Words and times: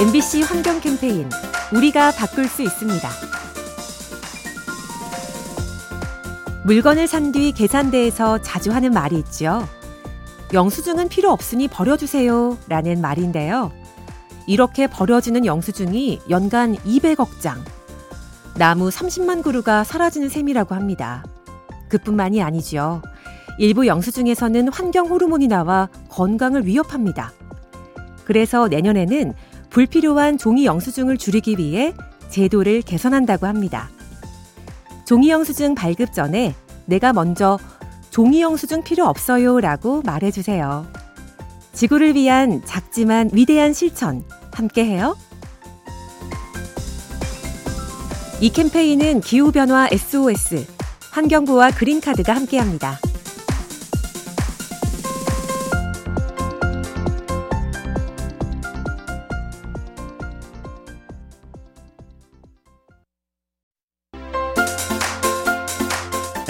MBC 0.00 0.40
환경 0.40 0.80
캠페인 0.80 1.28
우리가 1.74 2.12
바꿀 2.12 2.48
수 2.48 2.62
있습니다. 2.62 3.06
물건을 6.64 7.06
산 7.06 7.32
뒤 7.32 7.52
계산대에서 7.52 8.38
자주 8.38 8.72
하는 8.72 8.92
말이 8.92 9.18
있죠. 9.18 9.68
영수증은 10.54 11.10
필요 11.10 11.30
없으니 11.30 11.68
버려주세요. 11.68 12.56
라는 12.68 13.02
말인데요. 13.02 13.72
이렇게 14.46 14.86
버려지는 14.86 15.44
영수증이 15.44 16.20
연간 16.30 16.76
200억 16.76 17.38
장, 17.40 17.62
나무 18.56 18.88
30만 18.88 19.42
그루가 19.42 19.84
사라지는 19.84 20.30
셈이라고 20.30 20.74
합니다. 20.74 21.24
그뿐만이 21.90 22.42
아니죠. 22.42 23.02
일부 23.58 23.86
영수증에서는 23.86 24.68
환경 24.72 25.08
호르몬이 25.08 25.46
나와 25.46 25.90
건강을 26.08 26.64
위협합니다. 26.64 27.32
그래서 28.24 28.66
내년에는 28.68 29.34
불필요한 29.70 30.36
종이 30.36 30.66
영수증을 30.66 31.16
줄이기 31.16 31.56
위해 31.58 31.94
제도를 32.28 32.82
개선한다고 32.82 33.46
합니다. 33.46 33.88
종이 35.04 35.30
영수증 35.30 35.74
발급 35.74 36.12
전에 36.12 36.54
내가 36.86 37.12
먼저 37.12 37.58
종이 38.10 38.42
영수증 38.42 38.82
필요 38.82 39.06
없어요 39.06 39.60
라고 39.60 40.02
말해주세요. 40.02 40.86
지구를 41.72 42.14
위한 42.14 42.62
작지만 42.64 43.30
위대한 43.32 43.72
실천 43.72 44.24
함께 44.52 44.84
해요. 44.84 45.16
이 48.40 48.50
캠페인은 48.50 49.20
기후변화 49.20 49.88
SOS, 49.92 50.66
환경부와 51.12 51.70
그린카드가 51.72 52.34
함께합니다. 52.34 52.98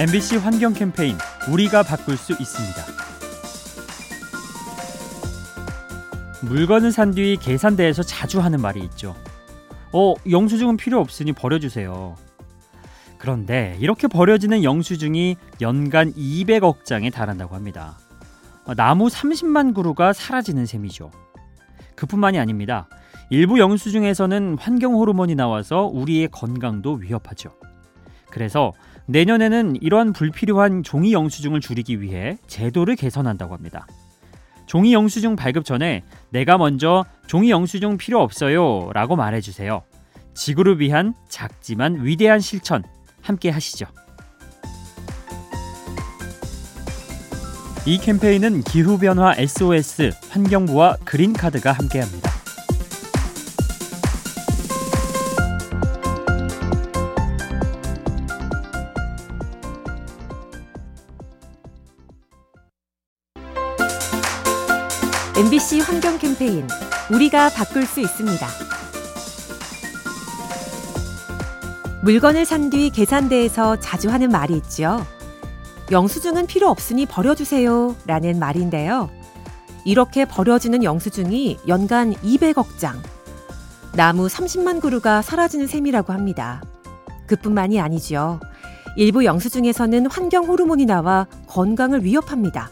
MBC 0.00 0.38
환경 0.38 0.72
캠페인 0.72 1.14
우리가 1.52 1.82
바꿀 1.82 2.16
수 2.16 2.32
있습니다. 2.32 2.82
물건을 6.40 6.90
산 6.90 7.10
뒤 7.12 7.36
계산대에서 7.38 8.02
자주 8.02 8.40
하는 8.40 8.62
말이 8.62 8.80
있죠. 8.84 9.14
어, 9.92 10.14
영수증은 10.30 10.78
필요 10.78 11.00
없으니 11.00 11.34
버려주세요. 11.34 12.16
그런데 13.18 13.76
이렇게 13.78 14.08
버려지는 14.08 14.64
영수증이 14.64 15.36
연간 15.60 16.14
200억 16.14 16.86
장에 16.86 17.10
달한다고 17.10 17.54
합니다. 17.54 17.98
어, 18.64 18.74
나무 18.74 19.08
30만 19.08 19.74
그루가 19.74 20.14
사라지는 20.14 20.64
셈이죠. 20.64 21.10
그뿐만이 21.94 22.38
아닙니다. 22.38 22.88
일부 23.28 23.58
영수증에서는 23.58 24.56
환경 24.58 24.94
호르몬이 24.94 25.34
나와서 25.34 25.90
우리의 25.92 26.28
건강도 26.28 26.94
위협하죠. 26.94 27.50
그래서 28.30 28.72
내년에는 29.10 29.76
이러한 29.80 30.12
불필요한 30.12 30.82
종이 30.84 31.12
영수증을 31.12 31.60
줄이기 31.60 32.00
위해 32.00 32.38
제도를 32.46 32.94
개선한다고 32.94 33.54
합니다. 33.54 33.86
종이 34.66 34.92
영수증 34.92 35.34
발급 35.34 35.64
전에 35.64 36.04
내가 36.30 36.56
먼저 36.56 37.04
종이 37.26 37.50
영수증 37.50 37.96
필요 37.96 38.22
없어요 38.22 38.90
라고 38.94 39.16
말해주세요. 39.16 39.82
지구를 40.34 40.78
위한 40.78 41.14
작지만 41.28 42.04
위대한 42.04 42.38
실천 42.38 42.84
함께 43.20 43.50
하시죠. 43.50 43.86
이 47.86 47.98
캠페인은 47.98 48.62
기후변화 48.62 49.34
SOS 49.38 50.12
환경부와 50.30 50.98
그린카드가 51.04 51.72
함께합니다. 51.72 52.29
MBC 65.40 65.80
환경 65.80 66.18
캠페인 66.18 66.68
우리가 67.10 67.48
바꿀 67.48 67.86
수 67.86 68.00
있습니다. 68.00 68.46
물건을 72.02 72.44
산 72.44 72.68
뒤 72.68 72.90
계산대에서 72.90 73.76
자주 73.80 74.10
하는 74.10 74.28
말이 74.28 74.52
있죠. 74.58 75.02
영수증은 75.90 76.46
필요 76.46 76.68
없으니 76.68 77.06
버려주세요. 77.06 77.96
라는 78.04 78.38
말인데요. 78.38 79.08
이렇게 79.86 80.26
버려지는 80.26 80.84
영수증이 80.84 81.60
연간 81.68 82.12
200억 82.16 82.76
장, 82.76 83.02
나무 83.94 84.26
30만 84.26 84.82
그루가 84.82 85.22
사라지는 85.22 85.66
셈이라고 85.66 86.12
합니다. 86.12 86.60
그뿐만이 87.26 87.80
아니죠. 87.80 88.40
일부 88.94 89.24
영수증에서는 89.24 90.04
환경 90.04 90.44
호르몬이 90.44 90.84
나와 90.84 91.26
건강을 91.46 92.04
위협합니다. 92.04 92.68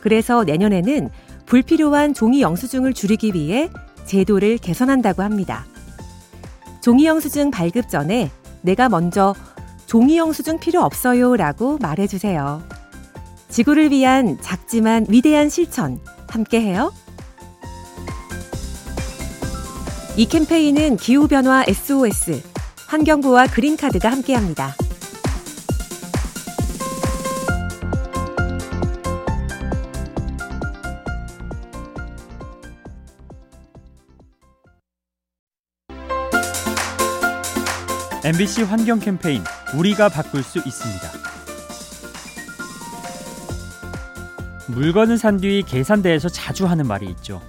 그래서 0.00 0.42
내년에는 0.42 1.10
불필요한 1.48 2.12
종이 2.12 2.42
영수증을 2.42 2.92
줄이기 2.92 3.32
위해 3.32 3.70
제도를 4.04 4.58
개선한다고 4.58 5.22
합니다. 5.22 5.64
종이 6.82 7.06
영수증 7.06 7.50
발급 7.50 7.88
전에 7.88 8.30
내가 8.60 8.90
먼저 8.90 9.34
종이 9.86 10.18
영수증 10.18 10.58
필요 10.58 10.82
없어요 10.82 11.36
라고 11.36 11.78
말해주세요. 11.78 12.62
지구를 13.48 13.90
위한 13.90 14.36
작지만 14.42 15.06
위대한 15.08 15.48
실천 15.48 15.98
함께 16.28 16.60
해요. 16.60 16.92
이 20.18 20.26
캠페인은 20.26 20.98
기후변화 20.98 21.64
SOS, 21.66 22.42
환경부와 22.88 23.46
그린카드가 23.46 24.10
함께합니다. 24.10 24.74
MBC 38.28 38.64
환경 38.64 38.98
캠페인 38.98 39.42
우리가 39.74 40.10
바꿀 40.10 40.42
수 40.42 40.58
있습니다. 40.58 41.08
물건을 44.68 45.16
산 45.16 45.38
뒤 45.38 45.62
계산대에서 45.66 46.28
자주 46.28 46.66
하는 46.66 46.86
말이 46.86 47.06
있죠. 47.06 47.40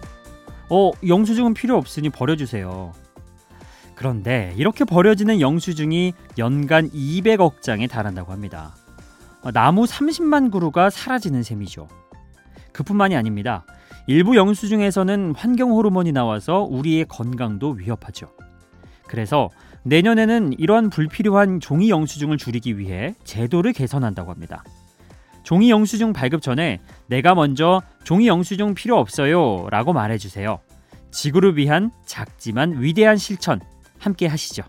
어, 0.69 0.91
영수증은 1.05 1.53
필요 1.53 1.75
없으니 1.75 2.09
버려주세요. 2.09 2.93
그런데 3.93 4.53
이렇게 4.55 4.85
버려지는 4.85 5.41
영수증이 5.41 6.13
연간 6.37 6.89
200억 6.91 7.61
장에 7.61 7.87
달한다고 7.87 8.31
합니다. 8.31 8.73
어, 9.41 9.51
나무 9.51 9.83
30만 9.83 10.49
그루가 10.49 10.89
사라지는 10.89 11.43
셈이죠. 11.43 11.89
그뿐만이 12.71 13.17
아닙니다. 13.17 13.65
일부 14.07 14.37
영수증에서는 14.37 15.33
환경 15.35 15.71
호르몬이 15.71 16.13
나와서 16.13 16.61
우리의 16.61 17.03
건강도 17.09 17.71
위협하죠. 17.71 18.29
그래서 19.09 19.49
내년에는 19.83 20.53
이러한 20.57 20.89
불필요한 20.89 21.59
종이 21.59 21.89
영수증을 21.89 22.37
줄이기 22.37 22.77
위해 22.77 23.15
제도를 23.23 23.73
개선한다고 23.73 24.31
합니다. 24.31 24.63
종이 25.43 25.71
영수증 25.71 26.13
발급 26.13 26.41
전에 26.41 26.79
내가 27.07 27.33
먼저 27.33 27.81
종이 28.03 28.27
영수증 28.27 28.75
필요 28.75 28.97
없어요 28.99 29.67
라고 29.69 29.93
말해주세요. 29.93 30.59
지구를 31.11 31.57
위한 31.57 31.91
작지만 32.05 32.81
위대한 32.81 33.17
실천 33.17 33.59
함께 33.97 34.27
하시죠. 34.27 34.63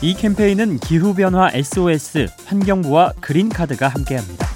이 0.00 0.14
캠페인은 0.14 0.78
기후변화 0.78 1.50
SOS 1.52 2.28
환경부와 2.46 3.14
그린카드가 3.20 3.88
함께합니다. 3.88 4.47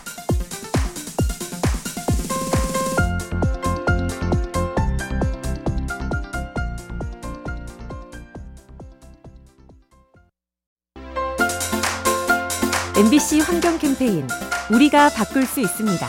MBC 13.02 13.40
환경 13.40 13.78
캠페인 13.78 14.28
우리가 14.70 15.08
바꿀 15.08 15.44
수 15.44 15.58
있습니다. 15.60 16.06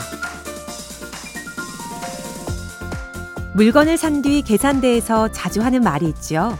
물건을 3.56 3.96
산 3.96 4.22
뒤 4.22 4.42
계산대에서 4.42 5.32
자주 5.32 5.60
하는 5.62 5.80
말이 5.82 6.06
있죠. 6.10 6.56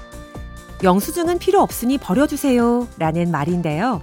영수증은 0.83 1.39
필요 1.39 1.61
없으니 1.61 1.99
버려주세요. 1.99 2.89
라는 2.99 3.31
말인데요. 3.31 4.03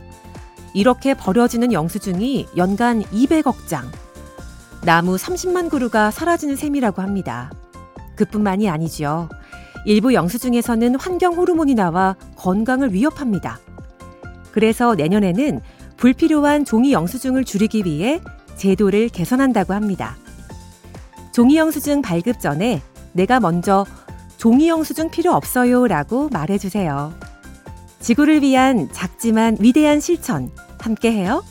이렇게 0.73 1.15
버려지는 1.15 1.73
영수증이 1.73 2.47
연간 2.55 3.01
200억 3.03 3.67
장, 3.67 3.91
나무 4.85 5.17
30만 5.17 5.69
그루가 5.69 6.11
사라지는 6.11 6.55
셈이라고 6.55 7.01
합니다. 7.01 7.51
그뿐만이 8.15 8.69
아니죠. 8.69 9.27
일부 9.85 10.13
영수증에서는 10.13 10.95
환경 10.95 11.33
호르몬이 11.33 11.75
나와 11.75 12.15
건강을 12.37 12.93
위협합니다. 12.93 13.59
그래서 14.53 14.95
내년에는 14.95 15.61
불필요한 16.01 16.65
종이 16.65 16.93
영수증을 16.93 17.45
줄이기 17.45 17.85
위해 17.85 18.21
제도를 18.57 19.07
개선한다고 19.07 19.75
합니다. 19.75 20.17
종이 21.31 21.57
영수증 21.57 22.01
발급 22.01 22.39
전에 22.39 22.81
내가 23.13 23.39
먼저 23.39 23.85
종이 24.37 24.67
영수증 24.67 25.11
필요 25.11 25.31
없어요 25.33 25.85
라고 25.85 26.27
말해주세요. 26.29 27.13
지구를 27.99 28.41
위한 28.41 28.89
작지만 28.91 29.57
위대한 29.59 29.99
실천 29.99 30.49
함께해요. 30.79 31.43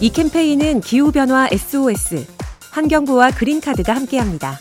이 0.00 0.10
캠페인은 0.10 0.82
기후변화 0.82 1.48
SOS, 1.50 2.26
환경부와 2.70 3.32
그린카드가 3.32 3.92
함께합니다. 3.92 4.60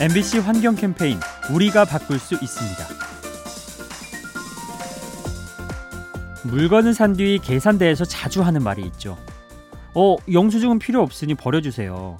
MBC 0.00 0.38
환경 0.40 0.74
캠페인 0.74 1.18
우리가 1.52 1.84
바꿀 1.86 2.18
수 2.18 2.34
있습니다. 2.34 2.84
물건을 6.44 6.94
산 6.94 7.14
뒤 7.14 7.38
계산대에서 7.42 8.04
자주 8.04 8.42
하는 8.42 8.62
말이 8.62 8.82
있죠. 8.82 9.16
어, 9.94 10.16
영수증은 10.30 10.78
필요 10.78 11.02
없으니 11.02 11.34
버려주세요. 11.34 12.18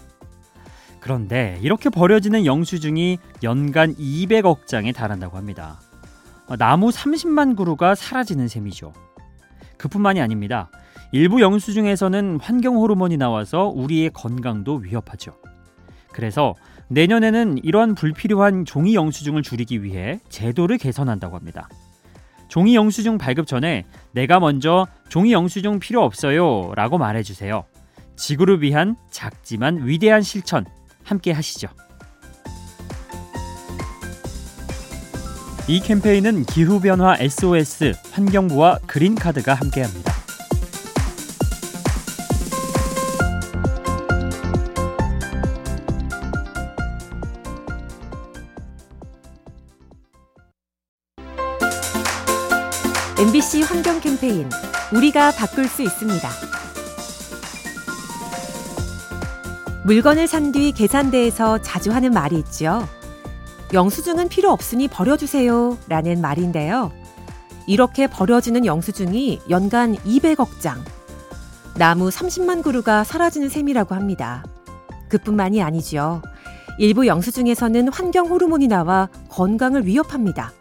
그런데 1.00 1.58
이렇게 1.62 1.90
버려지는 1.90 2.46
영수증이 2.46 3.18
연간 3.42 3.94
200억 3.94 4.66
장에 4.66 4.92
달한다고 4.92 5.36
합니다. 5.36 5.78
어, 6.48 6.56
나무 6.56 6.88
30만 6.88 7.56
그루가 7.56 7.94
사라지는 7.94 8.48
셈이죠. 8.48 8.92
그뿐만이 9.76 10.20
아닙니다. 10.20 10.70
일부 11.12 11.40
영수증에서는 11.40 12.40
환경 12.40 12.76
호르몬이 12.76 13.16
나와서 13.16 13.66
우리의 13.66 14.10
건강도 14.12 14.76
위협하죠. 14.76 15.36
그래서 16.12 16.54
내년에는 16.88 17.58
이러한 17.62 17.94
불필요한 17.94 18.64
종이 18.64 18.94
영수증을 18.94 19.42
줄이기 19.42 19.82
위해 19.82 20.20
제도를 20.28 20.78
개선한다고 20.78 21.36
합니다. 21.36 21.68
종이 22.48 22.74
영수증 22.76 23.18
발급 23.18 23.46
전에 23.46 23.84
내가 24.12 24.38
먼저 24.38 24.86
종이 25.08 25.32
영수증 25.32 25.80
필요 25.80 26.02
없어요 26.04 26.72
라고 26.74 26.96
말해주세요. 26.98 27.64
지구를 28.16 28.62
위한 28.62 28.96
작지만 29.10 29.86
위대한 29.86 30.22
실천 30.22 30.64
함께 31.02 31.32
하시죠. 31.32 31.68
이 35.68 35.80
캠페인은 35.80 36.44
기후변화 36.44 37.16
SOS 37.18 37.92
환경부와 38.12 38.78
그린카드가 38.86 39.54
함께합니다. 39.54 40.25
MBC 53.18 53.62
환경 53.62 53.98
캠페인 54.00 54.48
우리가 54.92 55.30
바꿀 55.32 55.66
수 55.68 55.82
있습니다. 55.82 56.28
물건을 59.84 60.26
산 60.26 60.52
뒤 60.52 60.72
계산대에서 60.72 61.62
자주 61.62 61.92
하는 61.92 62.12
말이 62.12 62.36
있죠. 62.40 62.86
영수증은 63.72 64.28
필요 64.28 64.50
없으니 64.50 64.86
버려주세요. 64.88 65.78
라는 65.88 66.20
말인데요. 66.20 66.92
이렇게 67.66 68.06
버려지는 68.06 68.66
영수증이 68.66 69.40
연간 69.48 69.94
200억 69.96 70.60
장, 70.60 70.84
나무 71.74 72.10
30만 72.10 72.62
그루가 72.62 73.02
사라지는 73.02 73.48
셈이라고 73.48 73.94
합니다. 73.94 74.44
그뿐만이 75.08 75.62
아니죠. 75.62 76.20
일부 76.78 77.06
영수증에서는 77.06 77.88
환경 77.88 78.26
호르몬이 78.28 78.68
나와 78.68 79.08
건강을 79.30 79.86
위협합니다. 79.86 80.52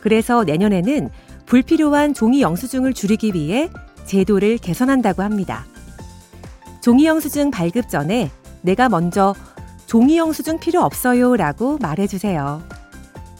그래서 0.00 0.44
내년에는 0.44 1.10
불필요한 1.46 2.14
종이 2.14 2.40
영수증을 2.40 2.94
줄이기 2.94 3.32
위해 3.34 3.70
제도를 4.06 4.58
개선한다고 4.58 5.22
합니다. 5.22 5.64
종이 6.80 7.06
영수증 7.06 7.50
발급 7.50 7.88
전에 7.88 8.30
내가 8.62 8.88
먼저 8.88 9.34
종이 9.86 10.16
영수증 10.16 10.58
필요 10.58 10.82
없어요 10.82 11.36
라고 11.36 11.78
말해주세요. 11.78 12.62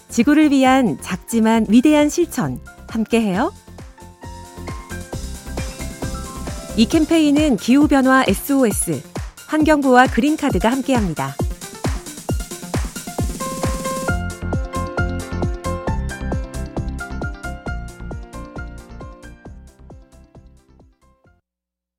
지구를 0.09 0.51
위한 0.51 0.99
작지만 1.01 1.67
위대한 1.69 2.09
실천 2.09 2.61
함께해요. 2.89 3.53
이 6.77 6.87
캠페인은 6.87 7.57
기후변화 7.57 8.25
SOS, 8.29 9.03
환경부와 9.49 10.07
그린카드가 10.07 10.71
함께합니다. 10.71 11.35